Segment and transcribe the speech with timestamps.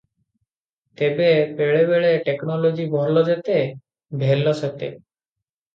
[1.01, 1.27] ତେବେ
[1.59, 3.61] ବେଳେବେଳେ ଟେକନୋଲୋଜି ଭଲ ଯେତେ
[4.25, 4.93] ଭେଲ ସେତେ।